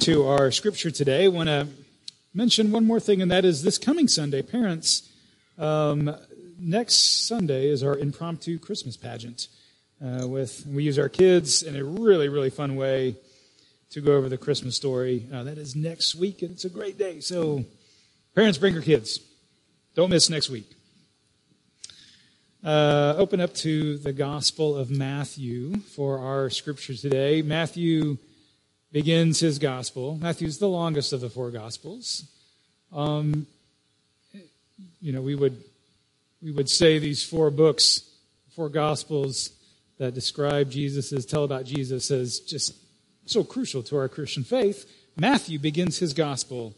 [0.00, 1.68] to our scripture today, I want to
[2.34, 5.08] mention one more thing, and that is this coming Sunday, parents.
[5.56, 6.12] Um,
[6.58, 9.46] next Sunday is our impromptu Christmas pageant.
[10.04, 13.14] Uh, with we use our kids in a really really fun way
[13.90, 15.28] to go over the Christmas story.
[15.32, 17.20] Uh, that is next week, and it's a great day.
[17.20, 17.64] So,
[18.34, 19.20] parents, bring your kids.
[19.94, 20.74] Don't miss next week.
[22.64, 27.42] Uh, open up to the Gospel of Matthew for our scripture today.
[27.42, 28.18] Matthew
[28.92, 30.18] begins his gospel.
[30.20, 32.24] Matthew's the longest of the four gospels.
[32.92, 33.46] Um,
[35.00, 35.62] you know, we would
[36.42, 38.02] we would say these four books,
[38.54, 39.50] four gospels
[39.98, 42.74] that describe Jesus, as tell about Jesus, as just
[43.26, 44.90] so crucial to our Christian faith.
[45.16, 46.74] Matthew begins his gospel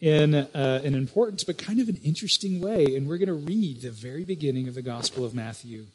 [0.00, 3.82] in uh, an important but kind of an interesting way, and we're going to read
[3.82, 5.86] the very beginning of the Gospel of Matthew.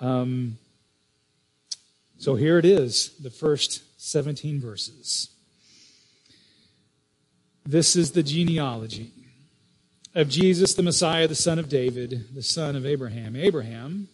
[0.00, 0.58] Um,
[2.24, 5.28] so here it is, the first 17 verses.
[7.66, 9.12] This is the genealogy
[10.14, 13.36] of Jesus, the Messiah, the son of David, the son of Abraham.
[13.36, 14.08] Abraham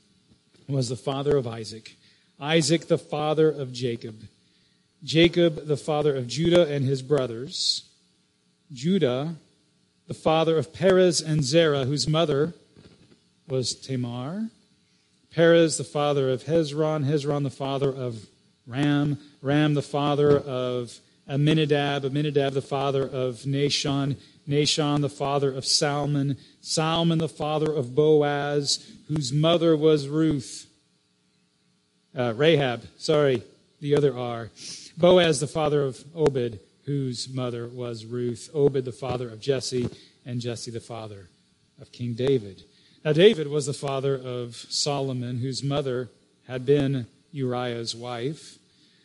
[0.69, 1.95] was the father of Isaac,
[2.41, 4.25] Isaac, the father of Jacob,
[5.05, 7.85] Jacob, the father of Judah and his brothers,
[8.73, 9.37] Judah,
[10.09, 12.55] the father of Perez and Zerah, whose mother
[13.47, 14.51] was Tamar.
[15.35, 18.27] Perez, the father of Hezron, Hezron, the father of
[18.67, 24.17] Ram, Ram, the father of Amminadab, Amminadab, the father of Nahshon,
[24.49, 30.67] Nahshon, the father of Salmon, Salmon, the father of Boaz, whose mother was Ruth.
[32.17, 33.45] Uh, Rahab, sorry,
[33.81, 34.51] the other R.
[34.97, 38.51] Boaz, the father of Obed, whose mother was Ruth.
[38.53, 39.89] Obed, the father of Jesse,
[40.27, 41.29] and Jesse, the father
[41.81, 42.65] of King David.
[43.03, 46.11] Now, David was the father of Solomon, whose mother
[46.47, 48.59] had been Uriah's wife.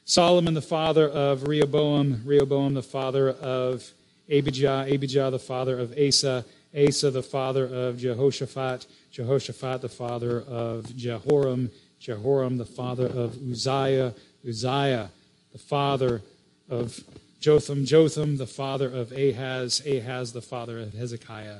[0.03, 2.21] Solomon, the father of Rehoboam.
[2.25, 3.89] Rehoboam, the father of
[4.29, 4.85] Abijah.
[4.91, 6.43] Abijah, the father of Asa.
[6.77, 8.85] Asa, the father of Jehoshaphat.
[9.11, 11.71] Jehoshaphat, the father of Jehoram.
[12.01, 14.13] Jehoram, the father of Uzziah.
[14.45, 15.09] Uzziah,
[15.53, 16.21] the father
[16.69, 16.99] of
[17.39, 17.85] Jotham.
[17.85, 19.81] Jotham, the father of Ahaz.
[19.87, 21.59] Ahaz, the father of Hezekiah.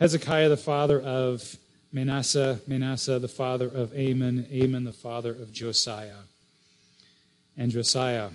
[0.00, 1.56] Hezekiah, the father of
[1.92, 6.22] Manasseh, Manasseh, the father of Amon, Amon, the father of Josiah,
[7.56, 8.30] and Josiah,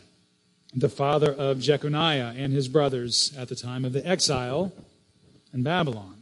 [0.75, 4.73] the father of Jeconiah and his brothers at the time of the exile
[5.53, 6.15] in Babylon.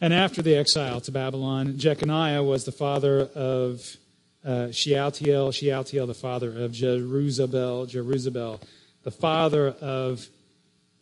[0.00, 3.96] And after the exile to Babylon, Jeconiah was the father of
[4.44, 8.60] uh, Shealtiel, Shealtiel, the father of Jeruzabel, Jeruzabel,
[9.02, 10.28] the father of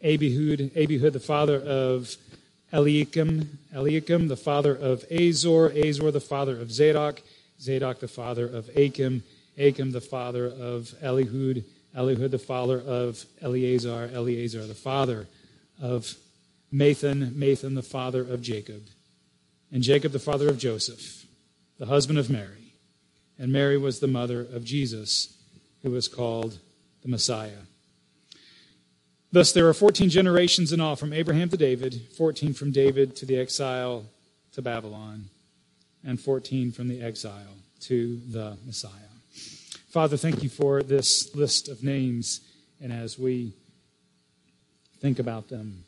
[0.03, 2.16] Abihud, Abihud, the father of
[2.72, 7.21] Eliakim, Eliakim, the father of Azor, Azor, the father of Zadok,
[7.60, 9.22] Zadok, the father of Achim,
[9.59, 11.65] Achim, the father of Elihud,
[11.97, 15.27] Elihud, the father of Eleazar, Eleazar, the father
[15.81, 16.15] of
[16.72, 18.83] Matthan, Matthan, the father of Jacob,
[19.71, 21.27] and Jacob, the father of Joseph,
[21.78, 22.72] the husband of Mary.
[23.39, 25.37] And Mary was the mother of Jesus,
[25.83, 26.59] who was called
[27.03, 27.66] the Messiah.
[29.32, 33.25] Thus, there are 14 generations in all from Abraham to David, 14 from David to
[33.25, 34.04] the exile
[34.53, 35.25] to Babylon,
[36.04, 38.92] and 14 from the exile to the Messiah.
[39.88, 42.41] Father, thank you for this list of names,
[42.78, 43.54] and as we
[45.00, 45.84] think about them,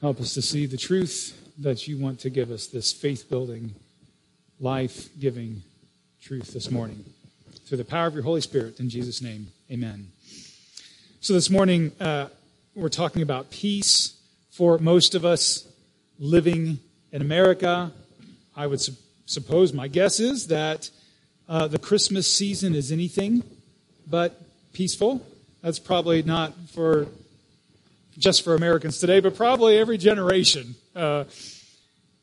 [0.00, 3.74] help us to see the truth that you want to give us, this faith building,
[4.58, 5.62] life giving
[6.22, 7.04] truth this morning.
[7.66, 10.13] Through the power of your Holy Spirit, in Jesus' name, amen.
[11.24, 12.28] So this morning, uh,
[12.74, 14.12] we're talking about peace
[14.50, 15.66] for most of us
[16.18, 16.80] living
[17.12, 17.92] in America.
[18.54, 18.92] I would su-
[19.24, 20.90] suppose, my guess is that
[21.48, 23.42] uh, the Christmas season is anything
[24.06, 24.38] but
[24.74, 25.26] peaceful.
[25.62, 27.06] That's probably not for
[28.18, 31.24] just for Americans today, but probably every generation uh,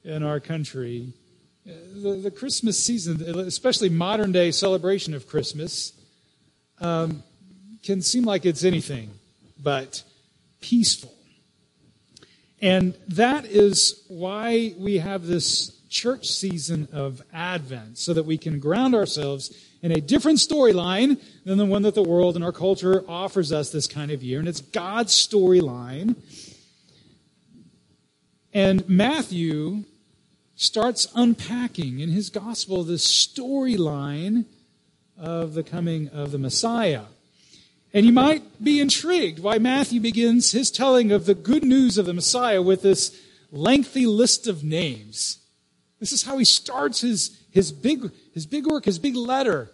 [0.04, 1.12] in our country.
[1.66, 5.92] The, the, Christmas season, especially modern day celebration of Christmas,
[6.80, 7.24] um,
[7.84, 9.10] can seem like it's anything
[9.62, 10.04] but
[10.60, 11.14] peaceful.
[12.62, 18.60] And that is why we have this church season of Advent, so that we can
[18.60, 19.52] ground ourselves
[19.82, 23.72] in a different storyline than the one that the world and our culture offers us
[23.72, 24.40] this kind of year.
[24.40, 26.16] And it's God's storyline.
[28.54, 29.86] And Matthew
[30.56, 34.46] starts unpacking in his gospel this storyline
[35.18, 37.06] of the coming of the Messiah.
[37.93, 42.05] And you might be intrigued why Matthew begins his telling of the good news of
[42.05, 43.20] the Messiah with this
[43.52, 45.40] lengthy list of names.
[45.99, 49.70] This is how he starts his, his, big, his big work, his big letter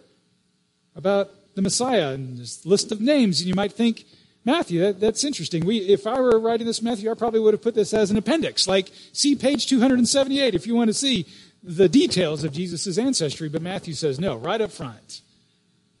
[0.96, 3.40] about the Messiah and this list of names.
[3.40, 4.04] And you might think,
[4.44, 5.64] Matthew, that, that's interesting.
[5.64, 8.16] We, if I were writing this Matthew, I probably would have put this as an
[8.16, 8.66] appendix.
[8.66, 11.24] Like, see page 278 if you want to see
[11.62, 13.48] the details of Jesus' ancestry.
[13.48, 15.20] But Matthew says, no, right up front.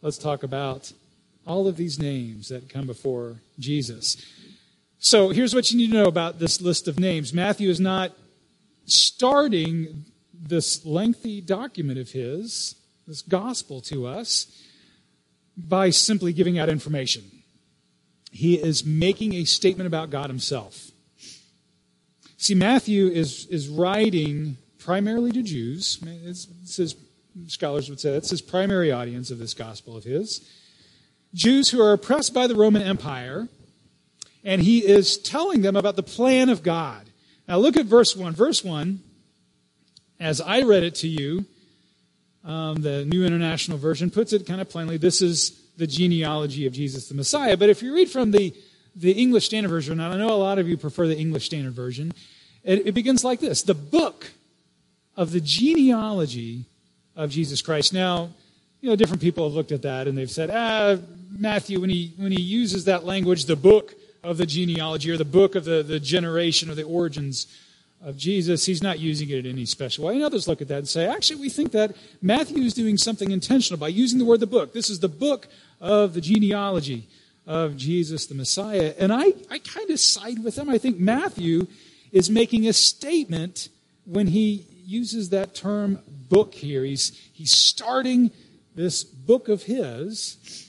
[0.02, 0.92] Let's talk about
[1.48, 4.22] all of these names that come before Jesus.
[4.98, 7.32] So here's what you need to know about this list of names.
[7.32, 8.12] Matthew is not
[8.84, 14.62] starting this lengthy document of his, this gospel to us,
[15.56, 17.24] by simply giving out information.
[18.30, 20.90] He is making a statement about God himself.
[22.36, 25.98] See, Matthew is, is writing primarily to Jews.
[26.24, 26.96] It's, it's his,
[27.46, 30.48] scholars would say that's his primary audience of this gospel of his.
[31.34, 33.48] Jews who are oppressed by the Roman Empire,
[34.44, 37.08] and he is telling them about the plan of God.
[37.46, 38.34] Now look at verse 1.
[38.34, 39.00] Verse 1,
[40.20, 41.44] as I read it to you,
[42.44, 46.72] um, the New International Version puts it kind of plainly this is the genealogy of
[46.72, 47.56] Jesus the Messiah.
[47.56, 48.54] But if you read from the,
[48.96, 51.74] the English Standard Version, and I know a lot of you prefer the English Standard
[51.74, 52.12] Version,
[52.64, 54.30] it, it begins like this The book
[55.16, 56.64] of the genealogy
[57.16, 57.92] of Jesus Christ.
[57.92, 58.30] Now,
[58.80, 60.96] you know, different people have looked at that and they've said, ah,
[61.30, 65.24] Matthew, when he, when he uses that language, the book of the genealogy or the
[65.24, 67.46] book of the, the generation or the origins
[68.02, 70.14] of Jesus, he's not using it in any special way.
[70.14, 73.30] And others look at that and say, actually, we think that Matthew is doing something
[73.30, 74.72] intentional by using the word the book.
[74.72, 75.48] This is the book
[75.80, 77.08] of the genealogy
[77.46, 78.94] of Jesus the Messiah.
[78.98, 80.68] And I, I kind of side with them.
[80.68, 81.66] I think Matthew
[82.12, 83.68] is making a statement
[84.04, 85.98] when he uses that term
[86.28, 86.84] book here.
[86.84, 88.30] He's, he's starting
[88.74, 90.67] this book of his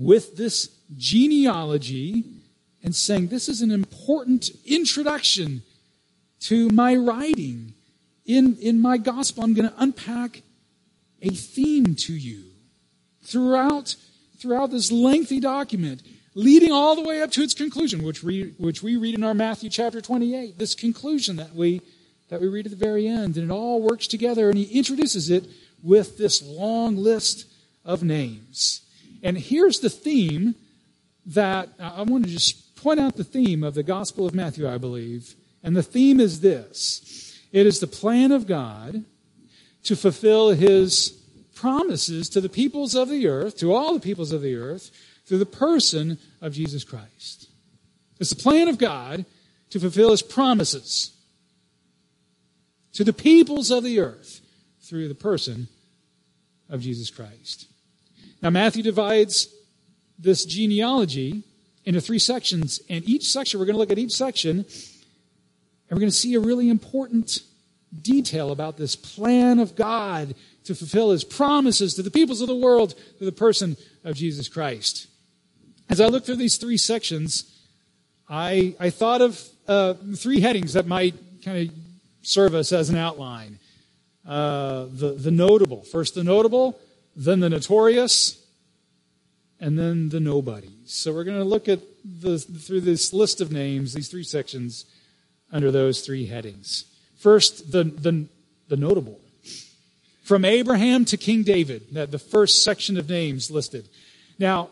[0.00, 2.24] with this genealogy
[2.82, 5.62] and saying, This is an important introduction
[6.40, 7.74] to my writing.
[8.24, 10.42] In, in my gospel, I'm going to unpack
[11.20, 12.44] a theme to you
[13.22, 13.96] throughout,
[14.38, 16.02] throughout this lengthy document,
[16.34, 19.34] leading all the way up to its conclusion, which we, which we read in our
[19.34, 20.58] Matthew chapter 28.
[20.58, 21.82] This conclusion that we,
[22.28, 23.36] that we read at the very end.
[23.36, 25.46] And it all works together, and he introduces it
[25.82, 27.46] with this long list
[27.84, 28.82] of names.
[29.22, 30.54] And here's the theme
[31.26, 34.68] that uh, I want to just point out the theme of the Gospel of Matthew,
[34.68, 35.34] I believe.
[35.62, 39.04] And the theme is this it is the plan of God
[39.84, 41.10] to fulfill his
[41.54, 44.90] promises to the peoples of the earth, to all the peoples of the earth,
[45.26, 47.48] through the person of Jesus Christ.
[48.18, 49.24] It's the plan of God
[49.70, 51.12] to fulfill his promises
[52.92, 54.40] to the peoples of the earth
[54.82, 55.68] through the person
[56.68, 57.69] of Jesus Christ.
[58.42, 59.48] Now, Matthew divides
[60.18, 61.44] this genealogy
[61.84, 64.66] into three sections, and each section, we're going to look at each section, and
[65.90, 67.40] we're going to see a really important
[68.00, 70.34] detail about this plan of God
[70.64, 74.48] to fulfill his promises to the peoples of the world through the person of Jesus
[74.48, 75.08] Christ.
[75.88, 77.58] As I look through these three sections,
[78.28, 81.14] I, I thought of uh, three headings that might
[81.44, 81.74] kind of
[82.22, 83.58] serve us as an outline.
[84.26, 85.82] Uh, the, the notable.
[85.82, 86.78] First, the notable,
[87.16, 88.44] then the notorious,
[89.60, 90.70] and then the nobodies.
[90.86, 94.86] So we're going to look at the, through this list of names, these three sections,
[95.52, 96.84] under those three headings.
[97.18, 98.26] First, the, the,
[98.68, 99.20] the notable.
[100.22, 103.88] From Abraham to King David, that the first section of names listed.
[104.38, 104.70] Now,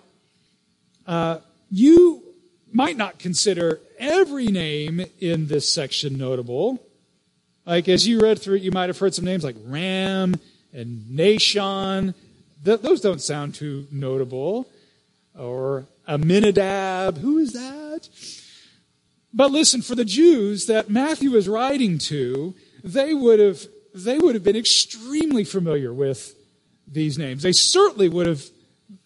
[1.07, 2.23] uh, you
[2.73, 6.83] might not consider every name in this section notable.
[7.67, 10.37] Like as you read through it, you might have heard some names like Ram
[10.73, 12.15] and Nahshon.
[12.65, 14.69] Th- those don't sound too notable.
[15.39, 17.19] Or Amminadab.
[17.19, 18.09] Who is that?
[19.33, 24.35] But listen, for the Jews that Matthew is writing to, they would have they would
[24.35, 26.35] have been extremely familiar with
[26.87, 27.43] these names.
[27.43, 28.43] They certainly would have.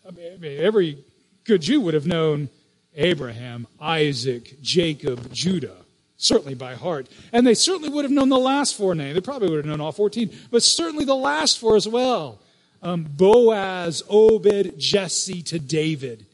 [0.06, 1.04] I mean, every
[1.44, 2.48] good Jew would have known
[2.94, 5.76] Abraham, Isaac, Jacob, Judah
[6.22, 7.08] certainly by heart.
[7.32, 9.14] And they certainly would have known the last four names.
[9.14, 12.38] They probably would have known all 14, but certainly the last four as well.
[12.82, 16.26] Um, Boaz, Obed, Jesse to David.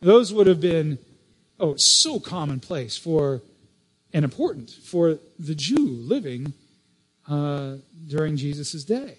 [0.00, 0.98] Those would have been,
[1.58, 3.42] oh, so commonplace for
[4.12, 6.54] and important for the Jew living
[7.28, 7.74] uh,
[8.06, 9.16] during Jesus' day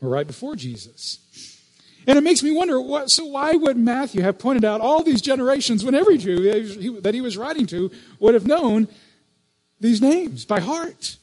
[0.00, 1.18] or right before Jesus.
[2.06, 5.20] And it makes me wonder, what, so why would Matthew have pointed out all these
[5.20, 8.88] generations when every Jew that he was writing to would have known
[9.78, 11.16] these names by heart?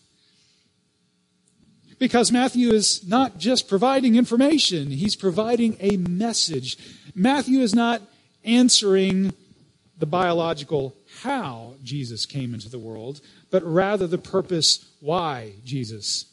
[1.99, 6.77] Because Matthew is not just providing information, he's providing a message.
[7.15, 8.01] Matthew is not
[8.43, 9.33] answering
[9.97, 16.25] the biological how Jesus came into the world, but rather the purpose why Jesus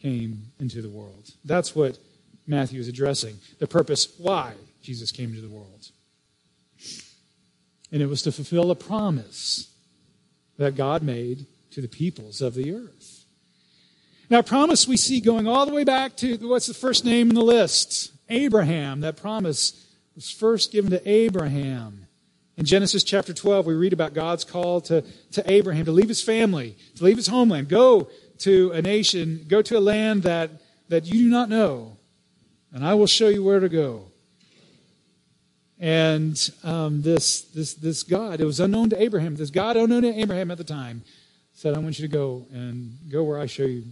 [0.00, 1.30] came into the world.
[1.44, 1.98] That's what
[2.46, 3.38] Matthew is addressing.
[3.58, 5.90] The purpose why Jesus came into the world.
[7.92, 9.72] And it was to fulfill a promise
[10.56, 13.19] that God made to the peoples of the earth.
[14.30, 17.34] Now, promise we see going all the way back to what's the first name in
[17.34, 18.12] the list?
[18.28, 19.00] Abraham.
[19.00, 22.06] That promise was first given to Abraham.
[22.56, 26.22] In Genesis chapter 12, we read about God's call to, to Abraham to leave his
[26.22, 28.08] family, to leave his homeland, go
[28.38, 30.50] to a nation, go to a land that,
[30.90, 31.96] that you do not know,
[32.72, 34.04] and I will show you where to go.
[35.80, 40.20] And um, this, this, this God, it was unknown to Abraham, this God unknown to
[40.20, 41.02] Abraham at the time,
[41.54, 43.84] said, I want you to go and go where I show you,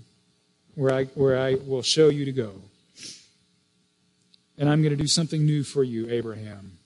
[0.78, 2.52] where I, where I will show you to go.
[4.56, 6.78] And I'm going to do something new for you, Abraham.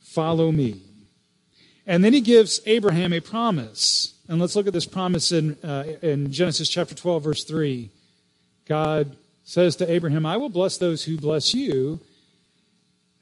[0.00, 0.80] Follow me.
[1.86, 4.14] And then he gives Abraham a promise.
[4.26, 7.90] And let's look at this promise in, uh, in Genesis chapter 12, verse 3.
[8.66, 12.00] God says to Abraham, I will bless those who bless you,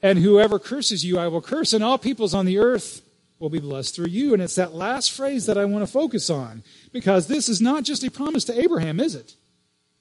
[0.01, 3.01] and whoever curses you, I will curse, and all peoples on the earth
[3.45, 4.33] will be blessed through you.
[4.33, 7.83] And it's that last phrase that I want to focus on, because this is not
[7.83, 9.35] just a promise to Abraham, is it?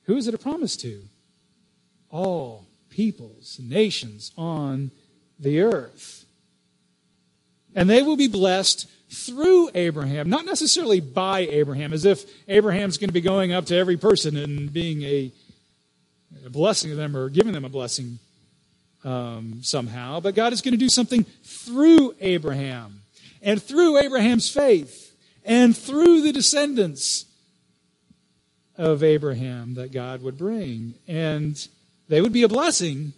[0.05, 1.03] Who is it a promise to?
[2.09, 4.93] All peoples, nations on
[5.39, 6.25] the earth.
[7.75, 13.11] And they will be blessed through Abraham, not necessarily by Abraham, as if Abraham's going
[13.11, 15.31] to be going up to every person and being a,
[16.47, 18.19] a blessing to them or giving them a blessing
[19.05, 23.03] um, somehow, but God is going to do something through Abraham
[23.45, 27.27] and through Abraham's faith and through the descendants
[28.77, 30.95] of Abraham that God would bring.
[31.07, 31.57] And
[32.09, 33.13] they would be a blessing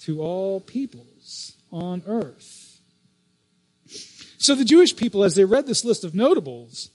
[0.00, 2.80] to all peoples on earth.
[4.38, 6.90] So the Jewish people, as they read this list of notables,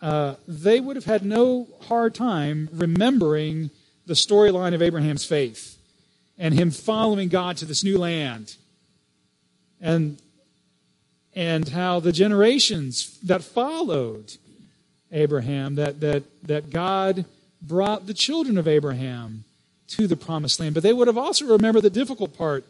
[0.00, 3.70] uh, they would have had no hard time remembering
[4.06, 5.78] the storyline of Abraham's faith
[6.38, 8.56] and him following God to this new land.
[9.80, 10.20] And,
[11.34, 14.36] and how the generations that followed
[15.10, 17.24] Abraham, that, that, that God
[17.60, 19.44] brought the children of Abraham
[19.88, 20.74] to the promised land.
[20.74, 22.64] But they would have also remembered the difficult part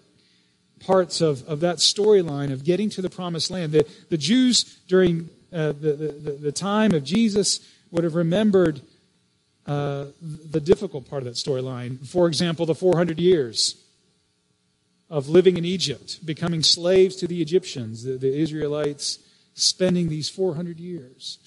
[0.80, 3.72] parts of, of that storyline of getting to the promised land.
[3.72, 8.80] The, the Jews during uh, the, the, the time of Jesus would have remembered
[9.66, 12.06] uh, the difficult part of that storyline.
[12.06, 13.82] For example, the 400 years
[15.14, 19.20] of living in Egypt, becoming slaves to the Egyptians, the, the Israelites
[19.54, 21.38] spending these 400 years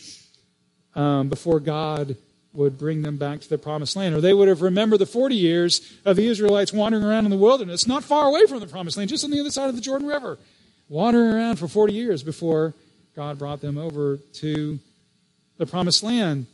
[0.96, 2.16] um, before God
[2.54, 4.16] would bring them back to the promised land.
[4.16, 7.38] Or they would have remembered the 40 years of the Israelites wandering around in the
[7.38, 9.82] wilderness, not far away from the promised land, just on the other side of the
[9.82, 10.40] Jordan River,
[10.88, 12.74] wandering around for 40 years before
[13.18, 14.80] God brought them over to
[15.58, 16.46] the promised land.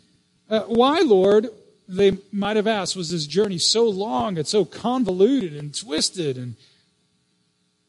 [0.50, 1.50] Uh, why, Lord,
[1.88, 6.38] they might have asked, was this journey so long and so convoluted and twisted?
[6.38, 6.56] And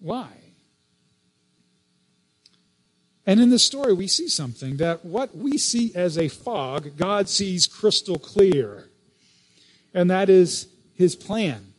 [0.04, 0.28] why?
[3.26, 7.26] And in this story, we see something that what we see as a fog, God
[7.26, 8.90] sees crystal clear.
[9.94, 11.72] And that is his plan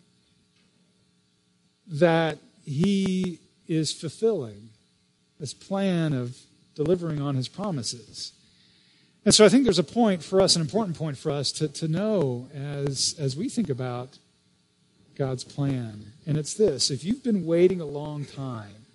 [1.86, 4.70] that he is fulfilling,
[5.40, 6.36] this plan of
[6.74, 8.32] delivering on his promises.
[9.24, 11.68] And so I think there's a point for us, an important point for us to,
[11.68, 14.18] to know as, as we think about
[15.16, 16.12] God's plan.
[16.26, 18.86] And it's this if you've been waiting a long time,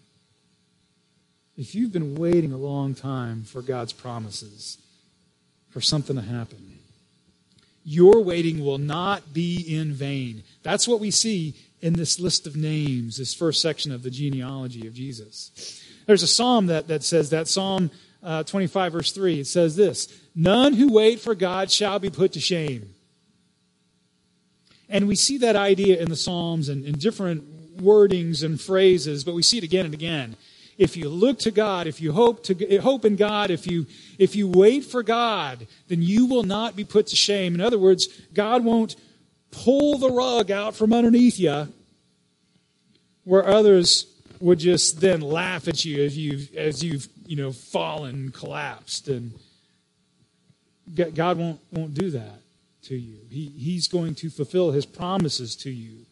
[1.56, 4.78] if you've been waiting a long time for God's promises,
[5.70, 6.78] for something to happen,
[7.84, 10.42] your waiting will not be in vain.
[10.62, 14.86] That's what we see in this list of names, this first section of the genealogy
[14.86, 15.82] of Jesus.
[16.06, 17.90] There's a psalm that, that says that, Psalm
[18.22, 19.40] uh, 25, verse 3.
[19.40, 22.94] It says this None who wait for God shall be put to shame.
[24.90, 29.34] And we see that idea in the Psalms and in different wordings and phrases, but
[29.34, 30.36] we see it again and again.
[30.76, 33.86] If you look to God, if you hope to hope in God, if you
[34.18, 37.54] if you wait for God, then you will not be put to shame.
[37.54, 38.96] In other words, God won't
[39.50, 41.68] pull the rug out from underneath you
[43.24, 44.06] where others
[44.40, 49.34] would just then laugh at you as you've as you've you know fallen, collapsed, and
[50.96, 52.39] God won't won't do that
[52.90, 53.20] to you.
[53.30, 56.06] He, he's going to fulfill His promises to you.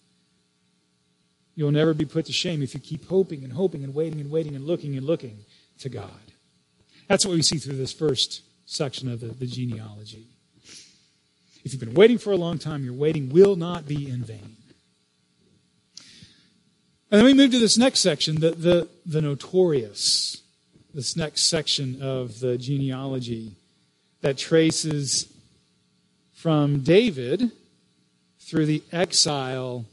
[1.57, 4.31] You'll never be put to shame if you keep hoping and hoping and waiting and
[4.31, 5.41] waiting and looking and looking
[5.81, 6.33] to God.
[7.09, 10.29] That's what we see through this first section of the, the genealogy.
[11.65, 14.57] If you've been waiting for a long time, your waiting will not be in vain.
[17.11, 20.43] And then we move to this next section, the, the, the notorious,
[20.95, 23.57] this next section of the genealogy
[24.21, 25.33] that traces
[26.39, 27.51] from David
[28.39, 29.85] through the exile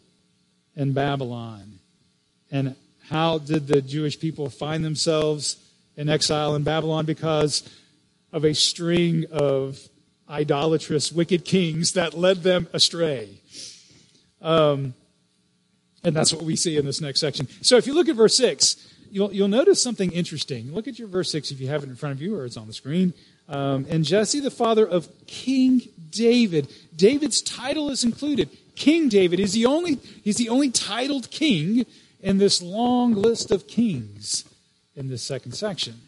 [0.75, 1.79] in Babylon.
[2.51, 2.75] And
[3.09, 5.57] how did the Jewish people find themselves
[5.97, 7.05] in exile in Babylon?
[7.05, 7.67] Because
[8.31, 9.79] of a string of
[10.29, 13.41] idolatrous, wicked kings that led them astray.
[14.39, 14.93] Um,
[16.03, 17.47] and that's what we see in this next section.
[17.61, 20.71] So if you look at verse 6, you'll, you'll notice something interesting.
[20.75, 22.55] Look at your verse 6 if you have it in front of you or it's
[22.57, 23.15] on the screen.
[23.47, 26.71] Um, and Jesse, the father of King David.
[26.95, 28.49] David's title is included.
[28.75, 31.85] King David is the only, he's the only titled king
[32.21, 34.45] in this long list of kings
[34.95, 36.01] in this second section.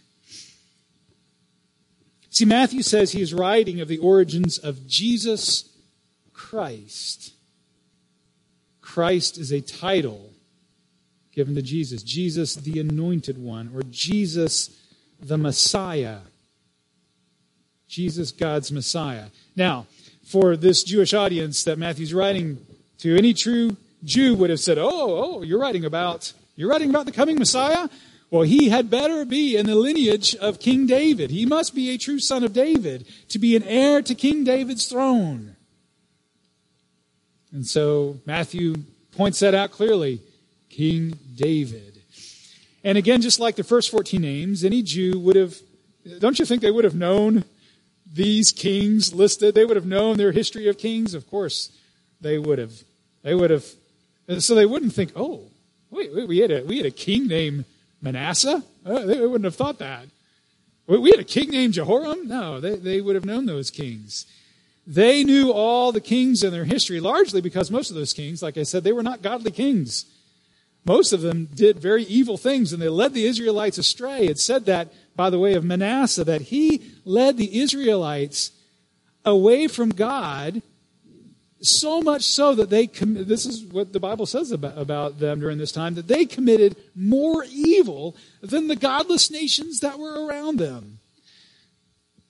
[2.29, 5.70] See, Matthew says he is writing of the origins of Jesus
[6.34, 7.34] Christ.
[8.82, 10.32] Christ is a title
[11.32, 12.03] given to Jesus.
[12.03, 14.70] Jesus, the anointed one, or Jesus,
[15.20, 16.20] the Messiah.
[17.98, 19.25] Jesus, God's Messiah.
[19.56, 19.88] Now,
[20.24, 22.60] for this Jewish audience that Matthew's writing
[23.00, 27.08] to, any true Jew would have said, "Oh, oh, you're writing about you're writing about
[27.08, 27.89] the coming Messiah?
[28.30, 31.32] Well, he had better be in the lineage of King David.
[31.32, 34.86] He must be a true son of David to be an heir to King David's
[34.86, 35.56] throne."
[37.51, 38.75] And so Matthew
[39.13, 40.22] points that out clearly.
[40.70, 42.04] King David.
[42.84, 45.58] And again, just like the first 14 names, any Jew would have,
[46.20, 47.44] don't you think they would have known
[48.17, 49.55] these kings listed?
[49.55, 51.13] They would have known their history of kings?
[51.13, 51.71] Of course,
[52.19, 52.74] they would have.
[53.24, 53.65] They would have.
[54.39, 55.43] So they wouldn't think, oh,
[55.89, 57.63] wait, wait we, had a, we had a king named
[58.01, 58.63] Manasseh?
[58.86, 60.05] Uh, they wouldn't have thought that.
[60.88, 62.27] We had a king named Jehoram?
[62.27, 64.25] No, they, they would have known those kings.
[64.86, 68.57] They knew all the kings in their history, largely because most of those kings, like
[68.57, 70.05] I said, they were not godly kings.
[70.86, 74.27] Most of them did very evil things and they led the Israelites astray.
[74.27, 78.51] It said that by the way of Manasseh, that he led the Israelites
[79.25, 80.62] away from God
[81.59, 85.57] so much so that they this is what the bible says about, about them during
[85.57, 90.99] this time that they committed more evil than the godless nations that were around them.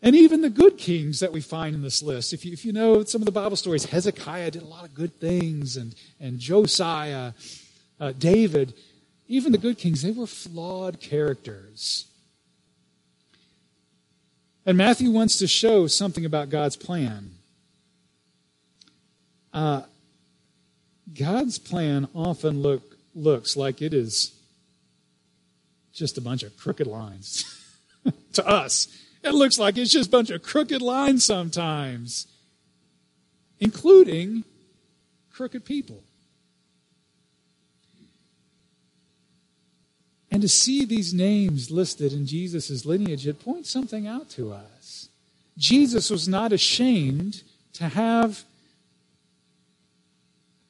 [0.02, 2.32] And even the good kings that we find in this list.
[2.32, 4.94] If you, if you know some of the bible stories hezekiah did a lot of
[4.94, 7.34] good things and, and josiah
[8.00, 8.74] uh, david
[9.28, 12.07] even the good kings they were flawed characters
[14.68, 17.32] and matthew wants to show something about god's plan
[19.58, 19.82] uh,
[21.18, 24.40] God's plan often look, looks like it is
[25.94, 27.44] just a bunch of crooked lines.
[28.34, 28.88] to us,
[29.24, 32.28] it looks like it's just a bunch of crooked lines sometimes,
[33.60, 34.44] including
[35.32, 36.04] crooked people.
[40.30, 45.10] And to see these names listed in Jesus' lineage, it points something out to us.
[45.58, 48.44] Jesus was not ashamed to have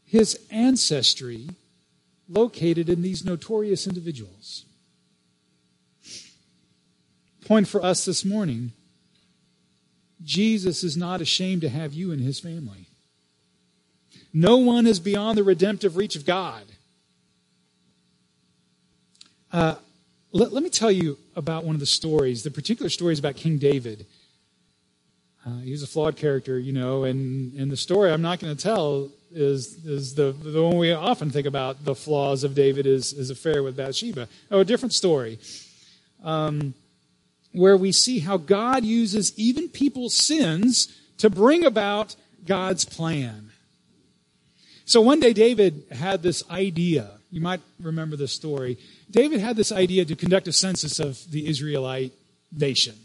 [0.06, 1.50] his ancestry
[2.30, 4.66] located in these notorious individuals.
[7.46, 8.72] Point for us this morning
[10.24, 12.88] Jesus is not ashamed to have you in his family.
[14.34, 16.64] No one is beyond the redemptive reach of God.
[19.52, 19.76] Uh,
[20.32, 23.36] let, let, me tell you about one of the stories, the particular story is about
[23.36, 24.06] King David.
[25.46, 28.56] Uh, he was a flawed character, you know, and, and the story I'm not going
[28.56, 32.86] to tell is, is the, the one we often think about the flaws of David
[32.86, 34.28] is his affair with Bathsheba.
[34.52, 35.40] Oh, a different story.
[36.24, 36.74] Um,
[37.54, 43.52] where we see how God uses even people's sins to bring about God's plan.
[44.86, 47.12] So one day David had this idea.
[47.32, 48.78] You might remember this story.
[49.10, 52.14] David had this idea to conduct a census of the Israelite
[52.52, 52.96] nation,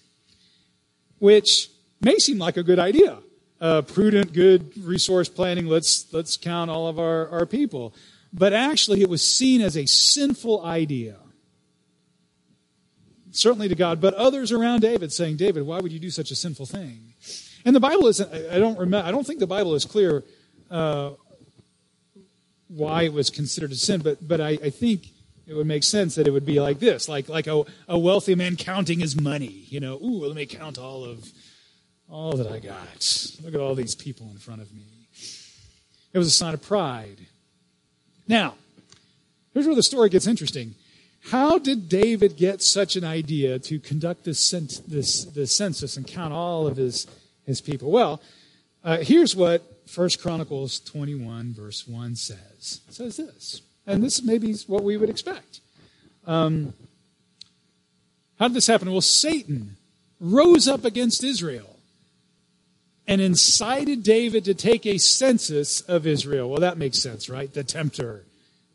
[1.18, 1.68] which
[2.00, 3.18] may seem like a good idea
[3.62, 5.66] uh, prudent, good resource planning.
[5.68, 7.94] Let's let's count all of our, our people.
[8.32, 11.16] But actually, it was seen as a sinful idea.
[13.30, 16.34] Certainly to God, but others around David saying, David, why would you do such a
[16.34, 17.14] sinful thing?
[17.64, 18.30] And the Bible isn't.
[18.50, 19.06] I don't remember.
[19.06, 20.24] I don't think the Bible is clear
[20.70, 21.12] uh,
[22.66, 24.00] why it was considered a sin.
[24.00, 25.06] But but I, I think
[25.46, 28.34] it would make sense that it would be like this, like like a, a wealthy
[28.34, 29.64] man counting his money.
[29.68, 31.30] You know, ooh, let me count all of
[32.08, 33.26] all that I got.
[33.42, 35.08] Look at all these people in front of me.
[36.12, 37.26] It was a sign of pride.
[38.28, 38.54] Now,
[39.54, 40.74] here's where the story gets interesting.
[41.30, 46.32] How did David get such an idea to conduct this, this, this census and count
[46.32, 47.06] all of his,
[47.46, 47.90] his people?
[47.90, 48.20] Well,
[48.82, 49.62] uh, here's what
[49.94, 52.80] 1 Chronicles 21, verse 1 says.
[52.88, 53.62] It says this.
[53.86, 55.60] And this maybe is what we would expect.
[56.26, 56.74] Um,
[58.38, 58.90] how did this happen?
[58.90, 59.76] Well, Satan
[60.20, 61.76] rose up against Israel
[63.06, 66.48] and incited David to take a census of Israel.
[66.48, 67.52] Well, that makes sense, right?
[67.52, 68.24] The tempter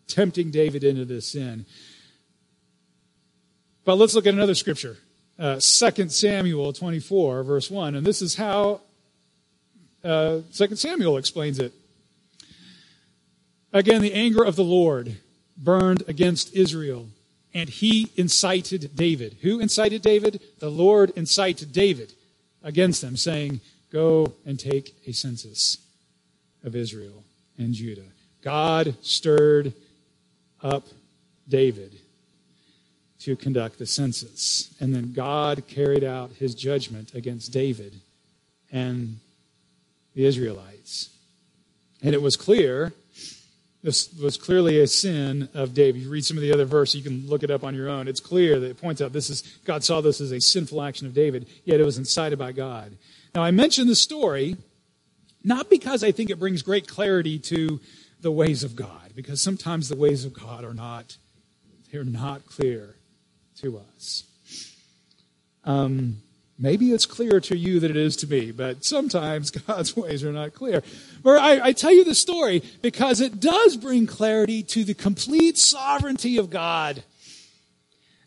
[0.07, 1.65] tempting David into this sin.
[3.85, 4.97] But let's look at another scripture.
[5.39, 7.95] Uh, 2 Samuel 24, verse 1.
[7.95, 8.81] And this is how
[10.03, 11.73] uh, 2 Samuel explains it.
[13.73, 15.17] Again, the anger of the Lord
[15.57, 17.07] burned against Israel,
[17.53, 19.37] and he incited David.
[19.41, 20.41] Who incited David?
[20.59, 22.13] The Lord incited David
[22.63, 25.77] against them, saying, Go and take a census
[26.63, 27.23] of Israel
[27.57, 28.01] and Judah.
[28.41, 29.73] God stirred
[30.61, 30.83] up
[31.47, 31.97] David
[33.19, 34.75] to conduct the census.
[34.79, 37.93] And then God carried out his judgment against David
[38.71, 39.19] and
[40.13, 41.09] the Israelites.
[42.01, 42.93] And it was clear,
[43.83, 46.01] this was clearly a sin of David.
[46.01, 48.07] You read some of the other verses, you can look it up on your own.
[48.07, 51.07] It's clear that it points out this is God saw this as a sinful action
[51.07, 52.97] of David, yet it was incited by God.
[53.35, 54.57] Now I mention the story
[55.43, 57.79] not because I think it brings great clarity to
[58.19, 61.17] the ways of God, because sometimes the ways of God are not
[61.91, 62.95] they're not clear
[63.61, 64.23] to us.
[65.63, 66.17] Um,
[66.59, 70.31] maybe it's clearer to you than it is to me, but sometimes God's ways are
[70.31, 70.83] not clear.
[71.23, 75.57] But I, I tell you the story because it does bring clarity to the complete
[75.57, 77.03] sovereignty of God.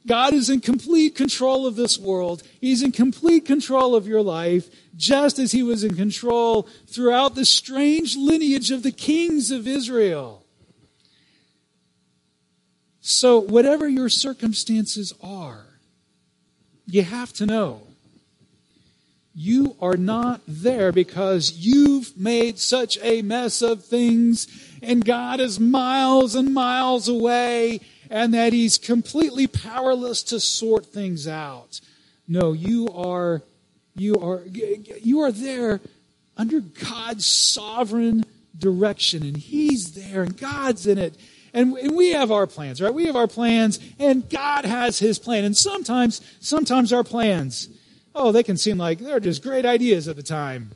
[0.06, 2.42] God is in complete control of this world.
[2.60, 7.44] He's in complete control of your life, just as he was in control throughout the
[7.44, 10.46] strange lineage of the kings of Israel.
[13.02, 15.66] So, whatever your circumstances are,
[16.86, 17.82] you have to know
[19.34, 24.46] you are not there because you've made such a mess of things
[24.82, 31.28] and God is miles and miles away and that he's completely powerless to sort things
[31.28, 31.80] out.
[32.26, 33.42] No, you are
[33.94, 35.80] you are you are there
[36.36, 38.24] under God's sovereign
[38.58, 41.14] direction and he's there and God's in it.
[41.52, 42.94] And we have our plans, right?
[42.94, 45.44] We have our plans and God has his plan.
[45.44, 47.68] And sometimes sometimes our plans
[48.14, 50.72] oh, they can seem like they're just great ideas at the time.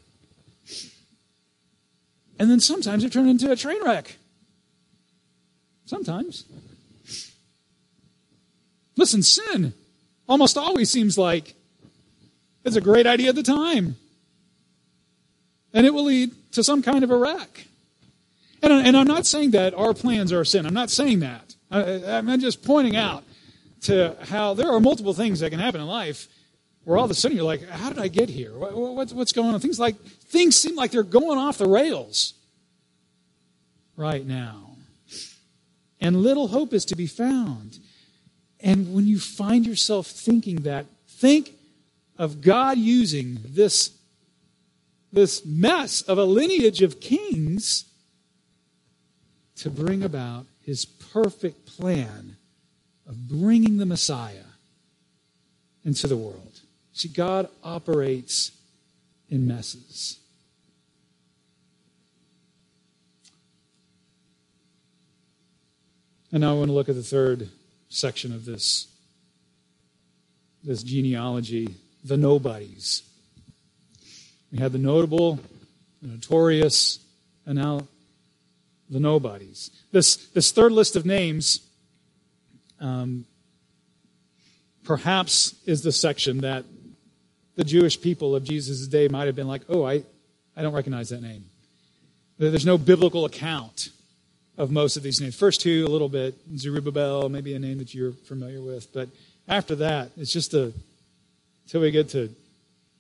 [2.39, 4.17] And then sometimes they turn into a train wreck.
[5.87, 6.45] Sometimes.
[8.97, 9.73] Listen, sin
[10.29, 11.55] almost always seems like
[12.65, 13.97] it's a great idea at the time.
[15.73, 17.67] And it will lead to some kind of a wreck.
[18.63, 20.67] And, and I'm not saying that our plans are sin.
[20.67, 21.55] I'm not saying that.
[21.71, 23.25] I, I'm just pointing out
[23.83, 26.29] to how there are multiple things that can happen in life
[26.85, 28.53] where all of a sudden you're like, how did I get here?
[28.53, 29.61] What's, what's going on?
[29.61, 32.35] Things like things seem like they're going off the rails
[33.97, 34.77] right now.
[36.01, 37.79] And little hope is to be found.
[38.61, 41.53] And when you find yourself thinking that, think
[42.19, 43.97] of God using this,
[45.13, 47.87] this mess of a lineage of kings
[49.57, 52.37] to bring about his perfect plan
[53.07, 54.45] of bringing the Messiah
[55.85, 56.61] into the world.
[56.95, 58.53] See, God operates
[59.29, 60.19] in messes.
[66.33, 67.49] And now I want to look at the third
[67.89, 68.89] section of this,
[70.65, 73.03] this genealogy the nobodies.
[74.53, 75.41] We have the notable,
[76.03, 76.99] the notorious,
[77.47, 77.87] and now
[78.91, 79.71] the nobodies.
[79.91, 81.67] This, this third list of names
[82.79, 83.25] um,
[84.85, 86.65] perhaps is the section that
[87.57, 90.03] the Jewish people of Jesus' day might have been like, oh, I,
[90.57, 91.45] I don't recognize that name.
[92.39, 93.91] There's no biblical account
[94.57, 95.37] of most of these names.
[95.37, 96.35] First two, a little bit.
[96.57, 98.93] Zerubbabel, maybe a name that you're familiar with.
[98.93, 99.09] But
[99.49, 100.73] after that, it's just a,
[101.65, 102.35] until we get to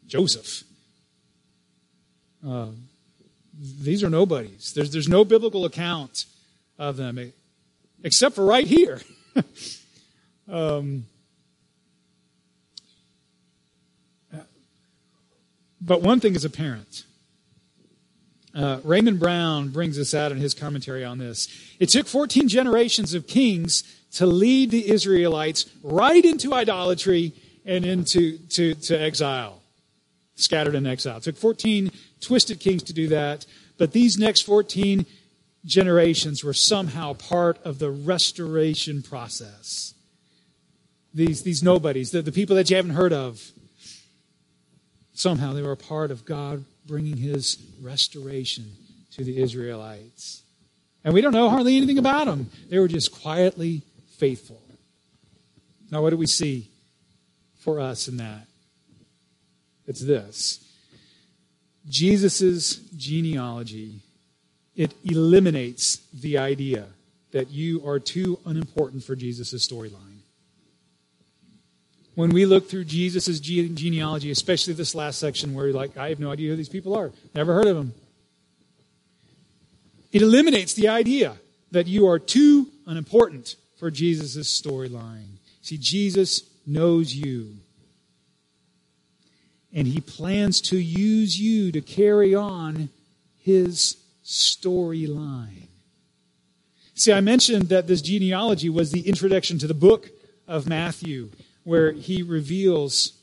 [0.06, 0.62] Joseph.
[2.46, 2.68] Uh,
[3.58, 4.72] these are nobodies.
[4.74, 6.26] There's, there's no biblical account
[6.78, 7.32] of them,
[8.02, 9.00] except for right here.
[10.48, 11.06] um,
[15.84, 17.04] But one thing is apparent.
[18.54, 21.48] Uh, Raymond Brown brings this out in his commentary on this.
[21.78, 27.32] It took 14 generations of kings to lead the Israelites right into idolatry
[27.66, 29.60] and into to, to exile,
[30.36, 31.16] scattered in exile.
[31.16, 33.44] It took 14 twisted kings to do that,
[33.76, 35.04] but these next 14
[35.64, 39.94] generations were somehow part of the restoration process.
[41.12, 43.50] These, these nobodies, the, the people that you haven't heard of,
[45.14, 48.70] Somehow they were a part of God bringing his restoration
[49.12, 50.42] to the Israelites.
[51.04, 52.50] And we don't know hardly anything about them.
[52.68, 53.82] They were just quietly
[54.18, 54.60] faithful.
[55.90, 56.68] Now, what do we see
[57.60, 58.46] for us in that?
[59.86, 60.60] It's this
[61.88, 64.00] Jesus' genealogy,
[64.74, 66.86] it eliminates the idea
[67.32, 70.13] that you are too unimportant for Jesus' storyline.
[72.14, 76.20] When we look through Jesus' genealogy, especially this last section where you're like, I have
[76.20, 77.92] no idea who these people are, never heard of them,
[80.12, 81.36] it eliminates the idea
[81.72, 85.38] that you are too unimportant for Jesus' storyline.
[85.60, 87.56] See, Jesus knows you.
[89.72, 92.90] And he plans to use you to carry on
[93.42, 95.66] his storyline.
[96.94, 100.10] See, I mentioned that this genealogy was the introduction to the book
[100.46, 101.30] of Matthew,
[101.64, 103.14] where he reveals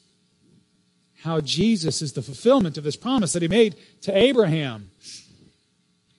[1.24, 4.90] how Jesus is the fulfillment of this promise that he made to Abraham,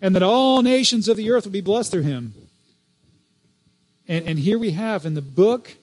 [0.00, 2.34] and that all nations of the earth will be blessed through him.
[4.08, 5.76] And, and here we have in the book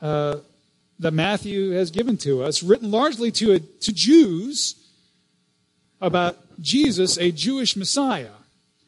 [0.00, 0.36] uh,
[0.98, 4.76] that Matthew has given to us, written largely to, a, to Jews
[6.00, 8.30] about Jesus, a Jewish Messiah.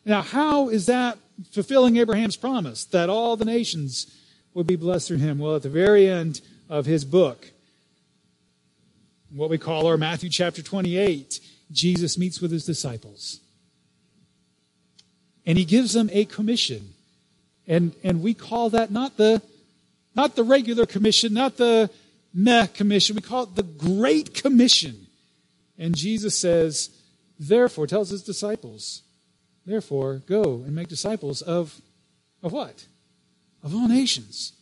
[0.04, 1.18] Now, how is that
[1.50, 4.14] fulfilling Abraham's promise that all the nations
[4.58, 5.38] would be blessed through him?
[5.38, 7.52] Well, at the very end of his book,
[9.30, 11.38] what we call our Matthew chapter 28,
[11.70, 13.38] Jesus meets with his disciples.
[15.46, 16.92] And he gives them a commission.
[17.68, 19.40] And, and we call that not the,
[20.16, 21.88] not the regular commission, not the
[22.34, 23.14] meh commission.
[23.14, 25.06] We call it the Great Commission.
[25.78, 26.90] And Jesus says,
[27.38, 29.02] therefore, tells his disciples,
[29.64, 31.80] therefore, go and make disciples of,
[32.42, 32.86] of what?
[33.62, 34.52] Of all nations.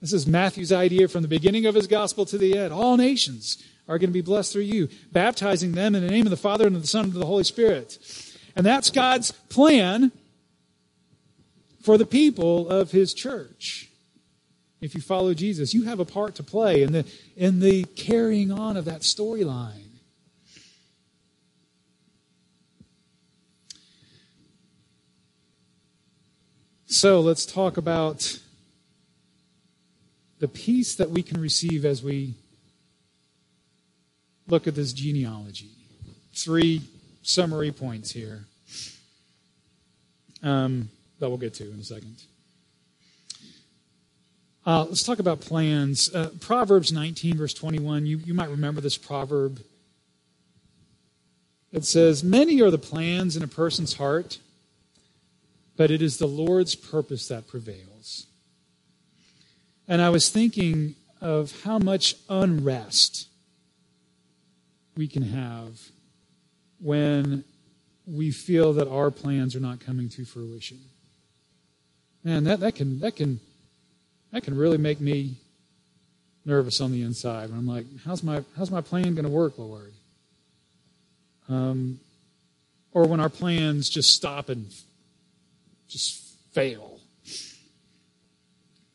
[0.00, 2.72] This is Matthew's idea from the beginning of his gospel to the end.
[2.72, 6.30] All nations are going to be blessed through you, baptizing them in the name of
[6.30, 7.98] the Father and of the Son and of the Holy Spirit.
[8.56, 10.10] And that's God's plan
[11.82, 13.88] for the people of his church.
[14.80, 17.04] If you follow Jesus, you have a part to play in the,
[17.36, 19.89] in the carrying on of that storyline.
[26.92, 28.36] So let's talk about
[30.40, 32.34] the peace that we can receive as we
[34.48, 35.70] look at this genealogy.
[36.34, 36.82] Three
[37.22, 38.40] summary points here
[40.42, 40.88] um,
[41.20, 42.24] that we'll get to in a second.
[44.66, 46.12] Uh, let's talk about plans.
[46.12, 48.04] Uh, Proverbs 19, verse 21.
[48.04, 49.62] You, you might remember this proverb.
[51.70, 54.38] It says, Many are the plans in a person's heart,
[55.80, 58.26] but it is the Lord's purpose that prevails.
[59.88, 63.28] And I was thinking of how much unrest
[64.94, 65.80] we can have
[66.82, 67.44] when
[68.06, 70.80] we feel that our plans are not coming to fruition.
[72.24, 73.40] Man, that, that can that can
[74.32, 75.36] that can really make me
[76.44, 77.48] nervous on the inside.
[77.48, 79.94] When I'm like, how's my how's my plan going to work, Lord?
[81.48, 82.00] Um,
[82.92, 84.70] or when our plans just stop and
[85.90, 87.00] just fail,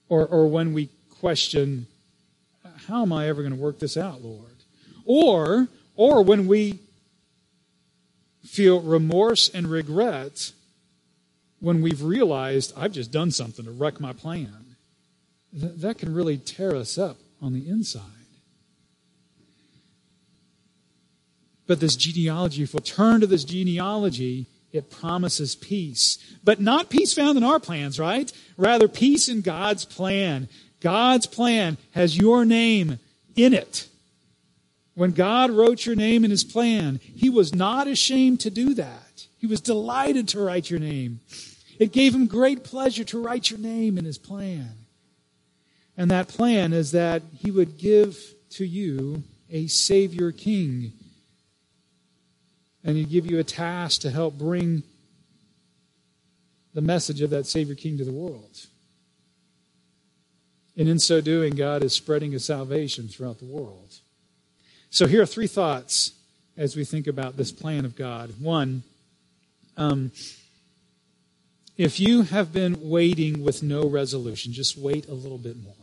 [0.10, 1.88] or or when we question,
[2.88, 4.56] how am I ever going to work this out, Lord?
[5.06, 6.80] Or or when we
[8.44, 10.52] feel remorse and regret
[11.60, 14.76] when we've realized I've just done something to wreck my plan.
[15.52, 18.04] That, that can really tear us up on the inside.
[21.68, 26.18] But this genealogy, if we'll turn to this genealogy, it promises peace.
[26.44, 28.32] But not peace found in our plans, right?
[28.58, 30.50] Rather, peace in God's plan.
[30.82, 33.00] God's plan has your name
[33.36, 33.88] in it.
[34.94, 39.26] When God wrote your name in his plan, he was not ashamed to do that.
[39.38, 41.20] He was delighted to write your name.
[41.80, 44.72] It gave him great pleasure to write your name in his plan.
[45.98, 48.18] And that plan is that he would give
[48.52, 50.94] to you a Savior King.
[52.86, 54.84] And he'd give you a task to help bring
[56.74, 58.68] the message of that Savior King to the world.
[60.78, 63.96] And in so doing, God is spreading his salvation throughout the world.
[64.90, 66.12] So here are three thoughts
[66.58, 68.34] as we think about this plan of God.
[68.40, 68.84] One,
[69.78, 70.12] um,
[71.78, 75.74] if you have been waiting with no resolution, just wait a little bit more.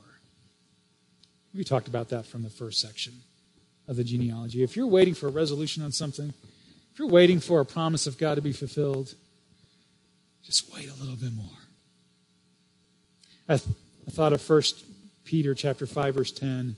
[1.55, 3.13] We talked about that from the first section
[3.89, 4.63] of the genealogy.
[4.63, 6.33] If you're waiting for a resolution on something,
[6.93, 9.15] if you're waiting for a promise of God to be fulfilled,
[10.45, 11.47] just wait a little bit more.
[13.49, 13.77] I, th-
[14.07, 14.85] I thought of First
[15.25, 16.77] Peter chapter 5 verse 10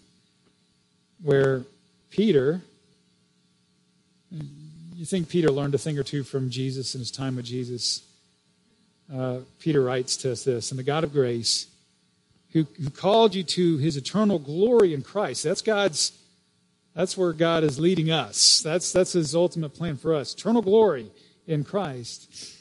[1.22, 1.62] where
[2.10, 2.60] Peter,
[4.94, 8.02] you think Peter learned a thing or two from Jesus in his time with Jesus.
[9.12, 11.66] Uh, Peter writes to us this, and the God of grace,
[12.52, 15.42] who, who called you to his eternal glory in Christ.
[15.42, 16.12] That's God's,
[16.94, 18.60] that's where God is leading us.
[18.62, 20.32] That's, that's his ultimate plan for us.
[20.32, 21.10] Eternal glory
[21.46, 22.52] in Christ.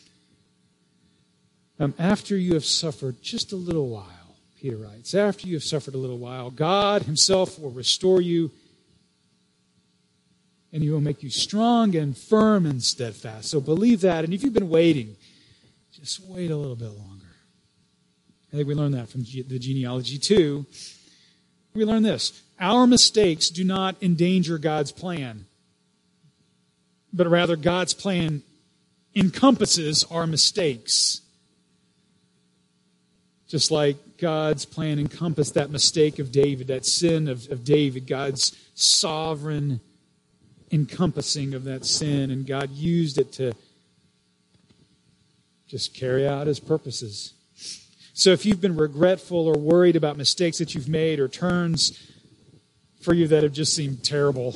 [1.80, 5.93] Um, after you have suffered just a little while, Peter writes, after you have suffered
[5.93, 8.52] a little while, God Himself will restore you
[10.72, 13.50] and He will make you strong and firm and steadfast.
[13.50, 14.24] So believe that.
[14.24, 15.15] And if you've been waiting,
[15.91, 17.28] just wait a little bit longer.
[18.52, 20.65] I think we learned that from the genealogy too.
[21.74, 25.45] We learn this our mistakes do not endanger God's plan,
[27.12, 28.41] but rather God's plan
[29.13, 31.21] encompasses our mistakes.
[33.49, 38.56] Just like God's plan encompassed that mistake of David, that sin of, of David, God's
[38.76, 39.82] sovereign
[40.71, 43.52] encompassing of that sin, and God used it to
[45.67, 47.34] just carry out his purposes.
[48.13, 52.12] So if you've been regretful or worried about mistakes that you've made or turns
[53.04, 54.56] for you that have just seemed terrible,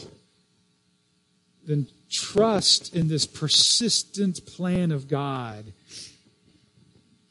[1.66, 5.74] then trust in this persistent plan of God.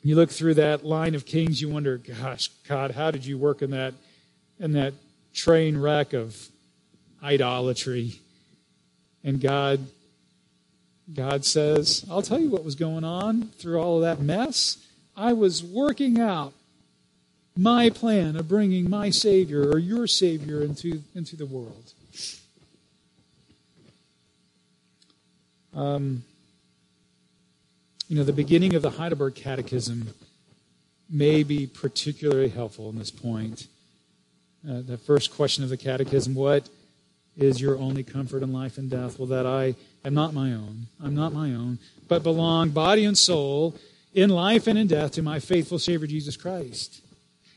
[0.02, 3.62] You look through that line of kings, you wonder, gosh, God, how did you work
[3.62, 3.94] in that
[4.60, 4.94] in that
[5.34, 6.36] train wreck of
[7.22, 8.20] idolatry?
[9.24, 9.80] And God
[11.14, 14.78] God says, I'll tell you what was going on through all of that mess.
[15.16, 16.52] I was working out
[17.56, 21.92] my plan of bringing my Savior or your Savior into, into the world.
[25.74, 26.24] Um,
[28.08, 30.14] you know, the beginning of the Heidelberg Catechism
[31.08, 33.66] may be particularly helpful in this point.
[34.68, 36.68] Uh, the first question of the Catechism What
[37.36, 39.18] is your only comfort in life and death?
[39.18, 40.86] Well, that I am not my own.
[41.02, 43.76] I'm not my own, but belong body and soul
[44.14, 47.02] in life and in death to my faithful Savior Jesus Christ.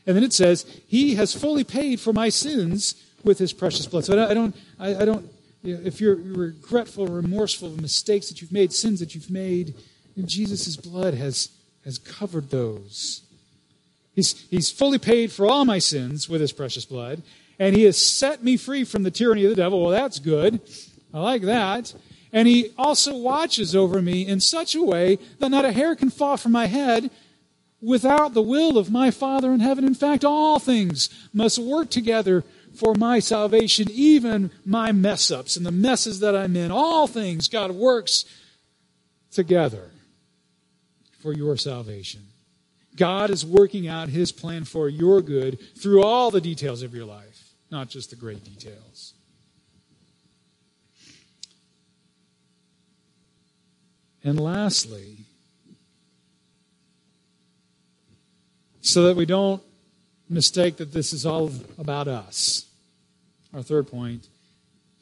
[0.06, 4.04] And then it says, He has fully paid for my sins with His precious blood.
[4.04, 5.30] So I don't, I, I don't,
[5.62, 9.74] you know, if you're regretful, remorseful of mistakes that you've made, sins that you've made,
[10.24, 11.50] Jesus' blood has,
[11.84, 13.22] has covered those.
[14.14, 17.22] He's, he's fully paid for all my sins with His precious blood,
[17.58, 19.82] and He has set me free from the tyranny of the devil.
[19.82, 20.60] Well, that's good.
[21.12, 21.94] I like that.
[22.32, 26.10] And he also watches over me in such a way that not a hair can
[26.10, 27.10] fall from my head
[27.80, 29.84] without the will of my Father in heaven.
[29.84, 35.66] In fact, all things must work together for my salvation, even my mess ups and
[35.66, 36.70] the messes that I'm in.
[36.70, 38.24] All things, God works
[39.32, 39.90] together
[41.20, 42.22] for your salvation.
[42.96, 47.06] God is working out his plan for your good through all the details of your
[47.06, 49.14] life, not just the great details.
[54.22, 55.24] And lastly,
[58.80, 59.62] so that we don't
[60.28, 62.66] mistake that this is all about us.
[63.54, 64.28] Our third point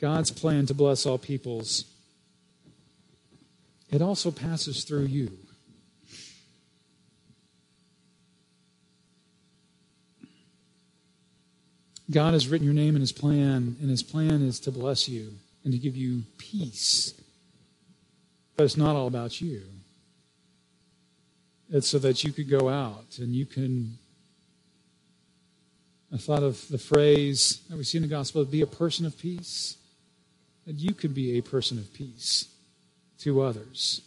[0.01, 1.85] God's plan to bless all peoples.
[3.91, 5.33] It also passes through you.
[12.11, 15.33] God has written your name in His plan, and His plan is to bless you
[15.65, 17.19] and to give you peace
[18.59, 19.63] but it's not all about you.
[21.71, 23.99] It's so that you could go out and you can.
[26.13, 29.19] I thought of the phrase that we see in the gospel be a person of
[29.19, 29.77] peace.
[30.67, 32.47] That you could be a person of peace
[33.21, 34.03] to others.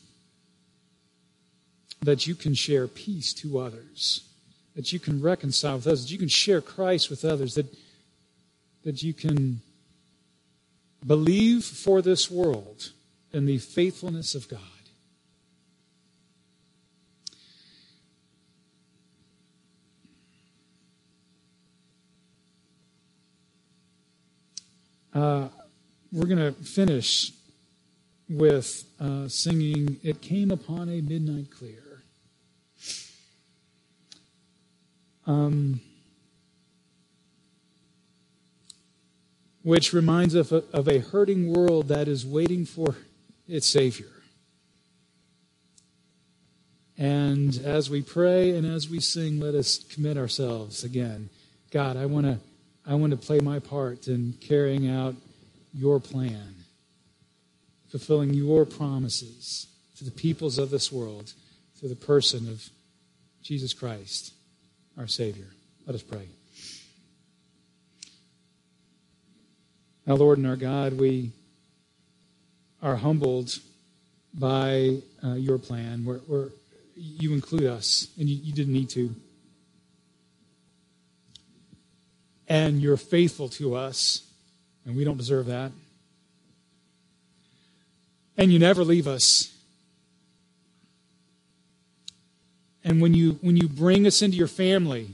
[2.02, 4.28] That you can share peace to others.
[4.76, 6.04] That you can reconcile with others.
[6.04, 7.56] That you can share Christ with others.
[7.56, 7.68] That,
[8.84, 9.62] that you can
[11.06, 12.92] believe for this world
[13.34, 14.60] and the faithfulness of God.
[25.14, 25.50] Uh,
[26.12, 27.32] we're going to finish
[28.30, 32.04] with uh, singing It Came Upon a Midnight Clear.
[35.28, 35.82] Um,
[39.64, 42.96] which reminds us of of a hurting world that is waiting for
[43.48, 44.08] its Savior.
[46.98, 51.30] And as we pray and as we sing, let us commit ourselves again.
[51.70, 52.40] God, I want to
[52.86, 55.16] I want to play my part in carrying out
[55.74, 56.56] your plan,
[57.90, 59.68] fulfilling your promises
[59.98, 61.34] to the peoples of this world
[61.78, 62.70] through the person of
[63.44, 64.34] Jesus Christ,
[64.98, 65.48] our Savior.
[65.86, 66.28] Let us pray.
[70.06, 71.32] Now, Lord and our God, we
[72.82, 73.60] are humbled
[74.34, 76.06] by uh, your plan,
[76.96, 79.14] you include us, and you, you didn't need to.
[82.52, 84.28] And you're faithful to us,
[84.86, 85.72] and we don't deserve that.
[88.38, 89.56] And you never leave us.
[92.84, 95.12] And when you, when you bring us into your family,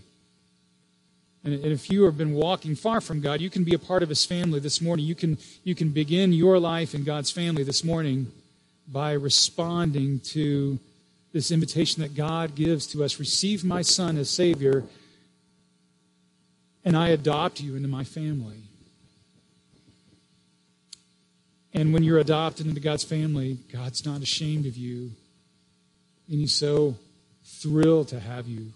[1.44, 4.10] and, if you have been walking far from God, you can be a part of
[4.10, 5.06] His family this morning.
[5.06, 8.32] You can, you can begin your life in God's family this morning
[8.88, 10.80] by responding to
[11.34, 14.86] this invitation that God gives to us receive my Son as Savior,
[16.88, 18.62] and I adopt you into my family.
[21.74, 25.12] And when you're adopted into God's family, God's not ashamed of you.
[26.30, 26.96] And He's so
[27.44, 28.68] thrilled to have you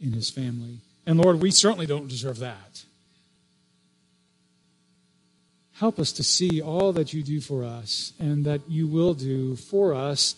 [0.00, 0.78] in His family.
[1.06, 2.84] And Lord, we certainly don't deserve that.
[5.74, 9.54] Help us to see all that you do for us and that you will do
[9.54, 10.34] for us.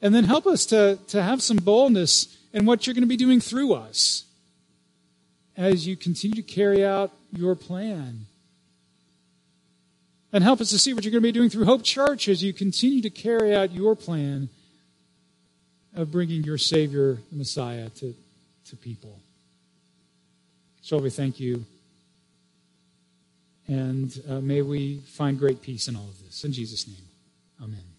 [0.00, 3.16] And then help us to, to have some boldness in what you're going to be
[3.16, 4.26] doing through us
[5.56, 8.26] as you continue to carry out your plan.
[10.32, 12.42] And help us to see what you're going to be doing through Hope Church as
[12.42, 14.48] you continue to carry out your plan
[15.94, 18.14] of bringing your Savior, the Messiah, to,
[18.68, 19.18] to people.
[20.80, 21.64] So we thank you.
[23.68, 26.44] And uh, may we find great peace in all of this.
[26.44, 26.96] In Jesus' name,
[27.62, 27.91] amen.